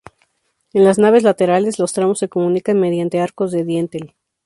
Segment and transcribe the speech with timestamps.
[0.73, 4.15] En las naves laterales los tramos se comunican mediante arcos de dintel.